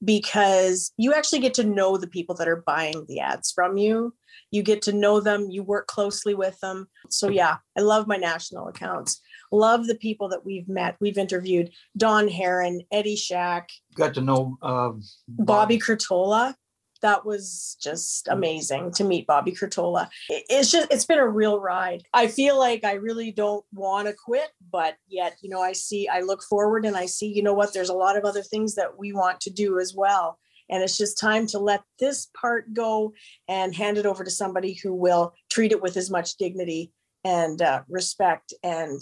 because 0.03 0.91
you 0.97 1.13
actually 1.13 1.39
get 1.39 1.53
to 1.55 1.63
know 1.63 1.97
the 1.97 2.07
people 2.07 2.35
that 2.35 2.47
are 2.47 2.63
buying 2.65 3.05
the 3.07 3.19
ads 3.19 3.51
from 3.51 3.77
you. 3.77 4.13
You 4.51 4.63
get 4.63 4.81
to 4.83 4.93
know 4.93 5.19
them, 5.19 5.49
you 5.49 5.63
work 5.63 5.87
closely 5.87 6.33
with 6.33 6.59
them. 6.59 6.87
So, 7.09 7.29
yeah, 7.29 7.57
I 7.77 7.81
love 7.81 8.07
my 8.07 8.17
national 8.17 8.67
accounts. 8.67 9.21
Love 9.51 9.87
the 9.87 9.95
people 9.95 10.29
that 10.29 10.45
we've 10.45 10.67
met. 10.67 10.95
We've 10.99 11.17
interviewed 11.17 11.71
Don 11.97 12.27
Harron, 12.27 12.85
Eddie 12.91 13.15
Shack, 13.15 13.69
Got 13.95 14.13
to 14.15 14.21
know 14.21 14.57
uh, 14.61 14.91
Bobby 15.27 15.79
Curtola. 15.79 16.55
That 17.01 17.25
was 17.25 17.77
just 17.81 18.27
amazing 18.29 18.91
to 18.93 19.03
meet 19.03 19.27
Bobby 19.27 19.51
Curtola. 19.51 20.09
It's 20.29 20.71
just, 20.71 20.91
it's 20.91 21.05
been 21.05 21.19
a 21.19 21.27
real 21.27 21.59
ride. 21.59 22.03
I 22.13 22.27
feel 22.27 22.57
like 22.57 22.83
I 22.83 22.93
really 22.93 23.31
don't 23.31 23.63
want 23.73 24.07
to 24.07 24.13
quit, 24.13 24.49
but 24.71 24.95
yet, 25.07 25.37
you 25.41 25.49
know, 25.49 25.61
I 25.61 25.73
see, 25.73 26.07
I 26.07 26.21
look 26.21 26.41
forward 26.41 26.85
and 26.85 26.97
I 26.97 27.05
see, 27.05 27.27
you 27.27 27.43
know 27.43 27.53
what, 27.53 27.73
there's 27.73 27.89
a 27.89 27.93
lot 27.93 28.17
of 28.17 28.25
other 28.25 28.41
things 28.41 28.75
that 28.75 28.97
we 28.97 29.13
want 29.13 29.39
to 29.41 29.49
do 29.49 29.79
as 29.79 29.93
well. 29.95 30.39
And 30.69 30.81
it's 30.81 30.97
just 30.97 31.19
time 31.19 31.45
to 31.47 31.59
let 31.59 31.83
this 31.99 32.27
part 32.35 32.73
go 32.73 33.13
and 33.47 33.75
hand 33.75 33.97
it 33.97 34.05
over 34.05 34.23
to 34.23 34.31
somebody 34.31 34.73
who 34.73 34.93
will 34.93 35.33
treat 35.49 35.71
it 35.71 35.81
with 35.81 35.95
as 35.97 36.09
much 36.09 36.37
dignity 36.37 36.91
and 37.23 37.61
uh, 37.61 37.83
respect 37.87 38.53
and 38.63 39.01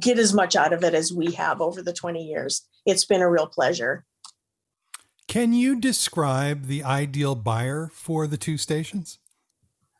get 0.00 0.18
as 0.18 0.34
much 0.34 0.56
out 0.56 0.72
of 0.72 0.82
it 0.82 0.94
as 0.94 1.12
we 1.12 1.32
have 1.32 1.60
over 1.60 1.82
the 1.82 1.92
20 1.92 2.24
years. 2.24 2.66
It's 2.84 3.04
been 3.04 3.22
a 3.22 3.30
real 3.30 3.46
pleasure. 3.46 4.04
Can 5.28 5.52
you 5.52 5.80
describe 5.80 6.66
the 6.66 6.84
ideal 6.84 7.34
buyer 7.34 7.90
for 7.92 8.26
the 8.26 8.36
two 8.36 8.56
stations? 8.56 9.18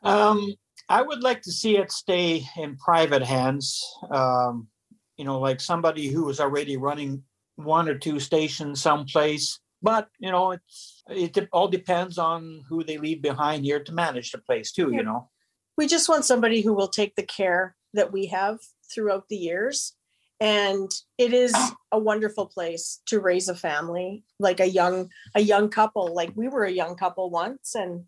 Um, 0.02 0.54
I 0.88 1.02
would 1.02 1.22
like 1.22 1.42
to 1.42 1.52
see 1.52 1.76
it 1.78 1.90
stay 1.90 2.44
in 2.56 2.76
private 2.76 3.22
hands. 3.22 3.84
Um, 4.10 4.68
you 5.16 5.24
know, 5.24 5.40
like 5.40 5.60
somebody 5.60 6.08
who 6.08 6.28
is 6.28 6.38
already 6.38 6.76
running 6.76 7.24
one 7.56 7.88
or 7.88 7.98
two 7.98 8.20
stations 8.20 8.80
someplace. 8.80 9.58
But 9.82 10.08
you 10.18 10.30
know, 10.30 10.52
it's 10.52 11.02
it 11.08 11.48
all 11.52 11.68
depends 11.68 12.18
on 12.18 12.62
who 12.68 12.84
they 12.84 12.98
leave 12.98 13.22
behind 13.22 13.64
here 13.64 13.82
to 13.82 13.92
manage 13.92 14.30
the 14.32 14.38
place 14.38 14.72
too. 14.72 14.92
You 14.92 15.02
know, 15.02 15.28
we 15.76 15.86
just 15.86 16.08
want 16.08 16.24
somebody 16.24 16.60
who 16.60 16.72
will 16.72 16.88
take 16.88 17.14
the 17.16 17.22
care 17.22 17.76
that 17.94 18.12
we 18.12 18.26
have 18.26 18.58
throughout 18.92 19.28
the 19.28 19.36
years. 19.36 19.94
And 20.38 20.90
it 21.16 21.32
is 21.32 21.54
a 21.92 21.98
wonderful 21.98 22.46
place 22.46 23.00
to 23.06 23.20
raise 23.20 23.48
a 23.48 23.54
family 23.54 24.22
like 24.38 24.60
a 24.60 24.68
young 24.68 25.10
a 25.34 25.40
young 25.40 25.70
couple. 25.70 26.14
Like 26.14 26.32
we 26.34 26.48
were 26.48 26.64
a 26.64 26.70
young 26.70 26.94
couple 26.94 27.30
once 27.30 27.74
and 27.74 28.04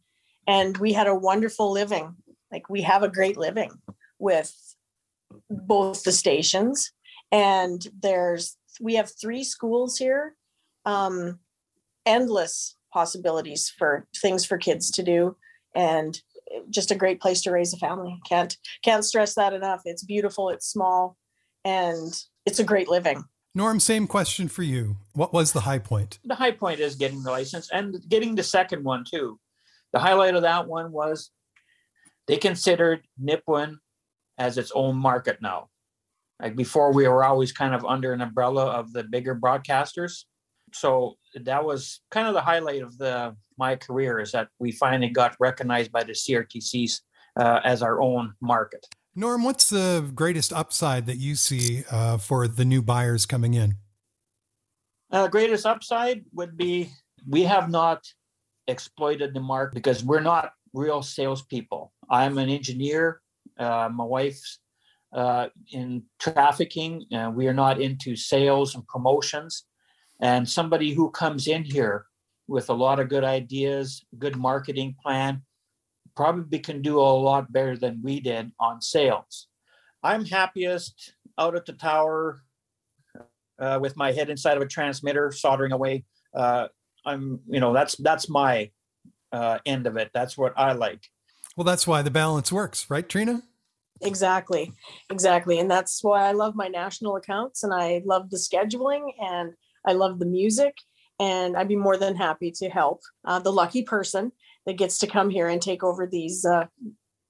and 0.47 0.76
we 0.76 0.92
had 0.92 1.06
a 1.06 1.14
wonderful 1.14 1.73
living. 1.73 2.16
Like 2.52 2.68
we 2.68 2.82
have 2.82 3.02
a 3.02 3.08
great 3.08 3.38
living 3.38 3.70
with 4.18 4.54
both 5.49 6.02
the 6.02 6.12
stations. 6.12 6.92
And 7.32 7.87
there's 7.99 8.56
we 8.80 8.97
have 8.97 9.11
three 9.20 9.44
schools 9.44 9.97
here 9.97 10.35
um 10.85 11.38
endless 12.04 12.76
possibilities 12.92 13.73
for 13.78 14.06
things 14.20 14.44
for 14.44 14.58
kids 14.58 14.90
to 14.92 15.02
do. 15.02 15.37
And 15.75 16.20
just 16.71 16.90
a 16.90 16.95
great 16.95 17.21
place 17.21 17.43
to 17.43 17.50
raise 17.50 17.73
a 17.73 17.76
family. 17.76 18.19
Can't 18.28 18.57
can't 18.83 19.05
stress 19.05 19.35
that 19.35 19.52
enough. 19.52 19.83
It's 19.85 20.05
beautiful, 20.05 20.50
it's 20.50 20.67
small, 20.67 21.17
and 21.64 22.12
it's 22.47 22.59
a 22.59 22.64
great 22.64 22.88
living. 22.88 23.25
Norm, 23.55 23.81
same 23.81 24.07
question 24.07 24.49
for 24.49 24.62
you. 24.62 24.97
What 25.14 25.33
was 25.33 25.52
the 25.52 25.61
high 25.61 25.78
point? 25.78 26.19
the 26.25 26.35
high 26.35 26.52
point 26.52 26.81
is 26.81 26.95
getting 26.95 27.23
the 27.23 27.31
license 27.31 27.71
and 27.73 27.97
getting 28.09 28.35
the 28.35 28.43
second 28.43 28.85
one 28.85 29.05
too. 29.09 29.38
The 29.93 29.99
highlight 29.99 30.35
of 30.35 30.43
that 30.43 30.69
one 30.69 30.93
was 30.93 31.31
they 32.26 32.37
considered 32.37 33.07
Nipawin 33.21 33.78
as 34.37 34.59
its 34.59 34.71
own 34.75 34.97
market 34.97 35.40
now. 35.43 35.69
Like 36.40 36.55
before, 36.55 36.93
we 36.93 37.09
were 37.09 37.25
always 37.25 37.52
kind 37.52 37.75
of 37.75 37.85
under 37.85 38.12
an 38.12 38.21
umbrella 38.21 38.67
of 38.67 38.93
the 38.93 39.02
bigger 39.02 39.35
broadcasters. 39.35 40.25
So 40.75 41.17
that 41.35 41.65
was 41.65 42.01
kind 42.11 42.29
of 42.29 42.35
the 42.35 42.41
highlight 42.41 42.83
of 42.83 42.97
the 42.99 43.37
my 43.59 43.77
career 43.77 44.21
is 44.21 44.33
that 44.33 44.49
we 44.59 44.73
finally 44.73 45.09
got 45.09 45.37
recognized 45.41 45.91
by 45.91 46.05
the 46.05 46.13
CRTCs 46.13 47.01
uh, 47.39 47.61
as 47.65 47.83
our 47.83 48.01
own 48.01 48.35
market. 48.41 48.87
Norm, 49.15 49.43
what's 49.43 49.69
the 49.69 50.11
greatest 50.15 50.53
upside 50.53 51.07
that 51.07 51.17
you 51.17 51.35
see 51.35 51.83
uh, 51.91 52.19
for 52.19 52.47
the 52.47 52.65
new 52.65 52.83
buyers 52.83 53.27
coming 53.27 53.55
in? 53.55 53.75
Uh, 55.11 55.27
greatest 55.27 55.67
upside 55.67 56.25
would 56.33 56.57
be 56.57 56.91
we 57.27 57.43
have 57.43 57.71
not 57.71 58.05
exploited 58.69 59.35
the 59.35 59.41
market 59.41 59.75
because 59.75 60.05
we're 60.05 60.21
not 60.21 60.53
real 60.73 61.03
salespeople. 61.03 61.93
I'm 62.11 62.39
an 62.39 62.49
engineer. 62.49 63.21
Uh, 63.59 63.89
my 63.93 64.05
wife's 64.05 64.61
uh, 65.13 65.49
in 65.73 66.05
trafficking. 66.19 67.07
Uh, 67.13 67.33
we 67.35 67.49
are 67.49 67.55
not 67.55 67.81
into 67.81 68.15
sales 68.15 68.75
and 68.75 68.87
promotions. 68.87 69.65
And 70.21 70.49
somebody 70.49 70.93
who 70.95 71.11
comes 71.11 71.47
in 71.47 71.65
here 71.65 72.07
with 72.49 72.71
a 72.71 72.75
lot 72.75 72.99
of 72.99 73.09
good 73.09 73.25
ideas, 73.25 74.05
good 74.19 74.37
marketing 74.37 74.97
plan, 75.03 75.43
probably 76.17 76.59
can 76.59 76.83
do 76.83 76.99
a 76.99 77.03
lot 77.03 77.53
better 77.53 77.77
than 77.77 78.01
we 78.03 78.21
did 78.21 78.51
on 78.59 78.81
sales. 78.81 79.47
I'm 80.03 80.25
happiest 80.25 81.15
out 81.39 81.55
at 81.55 81.67
the 81.67 81.73
tower 81.73 82.43
uh, 83.59 83.79
with 83.81 83.97
my 83.97 84.13
head 84.13 84.31
inside 84.31 84.57
of 84.57 84.63
a 84.63 84.67
transmitter, 84.67 85.31
soldering 85.31 85.73
away. 85.73 86.05
Uh, 86.35 86.69
I'm, 87.05 87.41
you 87.47 87.61
know, 87.61 87.73
that's 87.73 87.97
that's 87.97 88.29
my 88.29 88.71
uh, 89.33 89.59
end 89.67 89.87
of 89.87 89.97
it. 89.97 90.11
That's 90.13 90.37
what 90.37 90.53
I 90.57 90.73
like. 90.73 91.03
Well, 91.57 91.65
that's 91.65 91.87
why 91.87 92.03
the 92.03 92.11
balance 92.11 92.53
works, 92.53 92.89
right, 92.89 93.09
Treana? 93.09 93.43
Exactly. 94.01 94.73
Exactly. 95.11 95.59
And 95.59 95.71
that's 95.71 96.03
why 96.05 96.29
I 96.29 96.33
love 96.33 96.55
my 96.55 96.69
national 96.69 97.17
accounts 97.17 97.65
and 97.65 97.75
I 97.75 98.03
love 98.05 98.31
the 98.31 98.37
scheduling 98.37 99.13
and 99.19 99.53
I 99.88 99.92
love 99.92 100.18
the 100.18 100.26
music. 100.26 100.75
And 101.18 101.57
I'd 101.57 101.66
be 101.66 101.76
more 101.76 101.97
than 101.97 102.14
happy 102.14 102.52
to 102.52 102.68
help 102.68 103.00
uh, 103.25 103.40
the 103.40 103.50
lucky 103.52 103.83
person 103.83 104.30
that 104.66 104.76
gets 104.76 104.99
to 104.99 105.07
come 105.07 105.30
here 105.30 105.49
and 105.49 105.61
take 105.61 105.83
over 105.83 106.07
these 106.07 106.45
uh, 106.45 106.66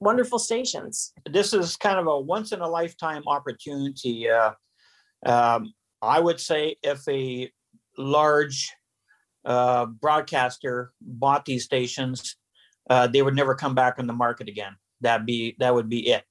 wonderful 0.00 0.38
stations. 0.38 1.12
This 1.30 1.54
is 1.54 1.76
kind 1.76 1.98
of 1.98 2.06
a 2.06 2.20
once 2.20 2.52
in 2.52 2.60
a 2.60 2.68
lifetime 2.68 3.22
opportunity. 3.26 4.28
Uh, 4.28 4.50
um, 5.24 5.72
I 6.02 6.20
would 6.20 6.40
say 6.40 6.76
if 6.82 7.00
a 7.08 7.50
large 7.96 8.70
uh, 9.44 9.86
broadcaster 9.86 10.92
bought 11.00 11.44
these 11.44 11.64
stations, 11.64 12.36
uh, 12.90 13.06
they 13.06 13.22
would 13.22 13.36
never 13.36 13.54
come 13.54 13.74
back 13.74 13.98
on 13.98 14.06
the 14.06 14.12
market 14.12 14.48
again. 14.48 14.76
That 15.00 15.24
be 15.24 15.56
that 15.60 15.74
would 15.74 15.88
be 15.88 16.10
it. 16.10 16.26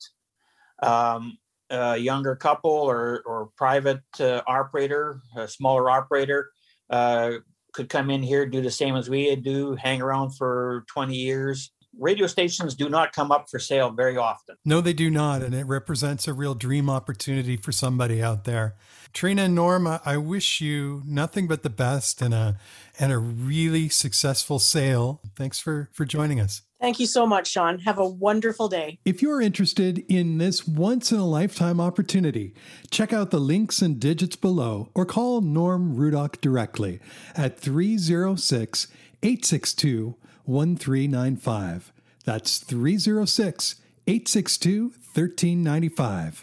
Um, 0.83 1.37
a 1.69 1.97
younger 1.97 2.35
couple 2.35 2.71
or 2.71 3.21
or 3.25 3.49
private 3.57 4.01
uh, 4.19 4.41
operator, 4.47 5.21
a 5.35 5.47
smaller 5.47 5.89
operator, 5.89 6.49
uh, 6.89 7.33
could 7.73 7.89
come 7.89 8.09
in 8.09 8.23
here, 8.23 8.45
do 8.45 8.61
the 8.61 8.71
same 8.71 8.95
as 8.95 9.09
we 9.09 9.35
do, 9.35 9.75
hang 9.75 10.01
around 10.01 10.31
for 10.31 10.83
20 10.87 11.15
years. 11.15 11.71
Radio 11.99 12.27
stations 12.27 12.75
do 12.75 12.89
not 12.89 13.13
come 13.13 13.31
up 13.31 13.49
for 13.49 13.59
sale 13.59 13.89
very 13.89 14.17
often. 14.17 14.55
No, 14.65 14.81
they 14.81 14.93
do 14.93 15.09
not. 15.09 15.41
And 15.41 15.53
it 15.53 15.65
represents 15.65 16.27
a 16.27 16.33
real 16.33 16.55
dream 16.55 16.89
opportunity 16.89 17.57
for 17.57 17.71
somebody 17.71 18.21
out 18.21 18.43
there. 18.43 18.75
Treana 19.13 19.45
and 19.45 19.55
Norma, 19.55 20.01
I 20.05 20.17
wish 20.17 20.61
you 20.61 21.01
nothing 21.05 21.47
but 21.47 21.63
the 21.63 21.69
best 21.69 22.21
and 22.21 22.33
a 22.33 22.57
and 22.99 23.11
a 23.11 23.17
really 23.17 23.89
successful 23.89 24.59
sale. 24.59 25.21
Thanks 25.35 25.59
for 25.59 25.89
for 25.93 26.05
joining 26.05 26.39
us. 26.39 26.61
Thank 26.79 26.99
you 26.99 27.07
so 27.07 27.25
much, 27.25 27.47
Shawn. 27.47 27.79
Have 27.79 27.97
a 27.97 28.07
wonderful 28.07 28.67
day. 28.67 28.99
If 29.03 29.23
you're 29.23 29.41
interested 29.41 30.05
in 30.07 30.37
this 30.37 30.67
once 30.67 31.11
in 31.11 31.17
a 31.17 31.25
lifetime 31.25 31.81
opportunity, 31.81 32.53
check 32.91 33.11
out 33.11 33.31
the 33.31 33.39
links 33.39 33.81
and 33.81 33.99
digits 33.99 34.35
below 34.35 34.91
or 34.93 35.03
call 35.03 35.41
Norm 35.41 35.95
Rudock 35.95 36.39
directly 36.39 36.99
at 37.35 37.59
306 37.59 38.87
862 39.23 40.15
1395. 40.47 41.91
That's 42.25 42.57
306 42.59 43.75
862 44.07 44.81
1395. 45.13 46.41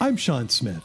I'm 0.00 0.16
Shawn 0.16 0.48
Smith. 0.48 0.82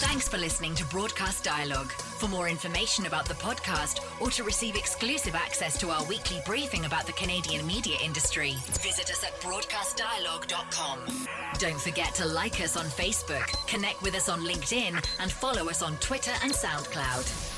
Thanks 0.00 0.28
for 0.28 0.38
listening 0.38 0.76
to 0.76 0.84
Broadcast 0.86 1.42
Dialogue. 1.42 1.90
For 1.90 2.28
more 2.28 2.48
information 2.48 3.06
about 3.06 3.26
the 3.26 3.34
podcast 3.34 4.00
or 4.20 4.30
to 4.30 4.44
receive 4.44 4.76
exclusive 4.76 5.34
access 5.34 5.76
to 5.80 5.90
our 5.90 6.04
weekly 6.04 6.38
briefing 6.46 6.84
about 6.84 7.06
the 7.06 7.12
Canadian 7.14 7.66
media 7.66 7.96
industry, 8.04 8.54
visit 8.80 9.10
us 9.10 9.24
at 9.24 9.34
broadcastdialogue.com. 9.40 11.26
Don't 11.58 11.80
forget 11.80 12.14
to 12.14 12.26
like 12.26 12.60
us 12.60 12.76
on 12.76 12.86
Facebook, 12.86 13.48
connect 13.66 14.00
with 14.02 14.14
us 14.14 14.28
on 14.28 14.40
LinkedIn, 14.42 15.04
and 15.18 15.32
follow 15.32 15.68
us 15.68 15.82
on 15.82 15.96
Twitter 15.96 16.32
and 16.44 16.52
SoundCloud. 16.52 17.57